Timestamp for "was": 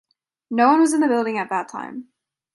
0.79-0.93